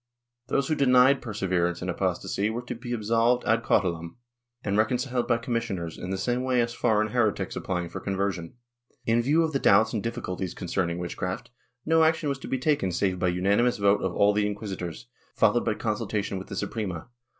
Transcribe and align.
Those 0.47 0.67
who 0.67 0.73
denied 0.73 1.21
perseverance 1.21 1.79
in 1.83 1.87
apostasy 1.87 2.49
were 2.49 2.63
to 2.63 2.73
be 2.73 2.91
absolved 2.91 3.43
ad 3.45 3.61
cautelam 3.61 4.15
and 4.63 4.75
reconciled 4.75 5.27
by 5.27 5.37
commissioners, 5.37 5.95
in 5.99 6.09
the 6.09 6.17
same 6.17 6.41
way 6.41 6.59
as 6.59 6.73
foreign 6.73 7.09
heretics 7.09 7.55
applying 7.55 7.87
for 7.87 7.99
conversion. 7.99 8.55
In 9.05 9.21
view 9.21 9.43
of 9.43 9.53
the 9.53 9.59
doubts 9.59 9.93
and 9.93 10.01
difficulties 10.01 10.55
concerning 10.55 10.97
witchcraft, 10.97 11.51
no 11.85 12.03
action 12.03 12.29
was 12.29 12.39
to 12.39 12.47
be 12.47 12.57
taken 12.57 12.91
save 12.91 13.19
by 13.19 13.27
unanimous 13.27 13.77
vote 13.77 14.01
of 14.01 14.15
all 14.15 14.33
the 14.33 14.47
inquisitors, 14.47 15.05
followed 15.35 15.63
by 15.65 15.75
con 15.75 15.95
sultation 15.95 16.39
with 16.39 16.47
the 16.47 16.55
Suprema. 16.55 17.07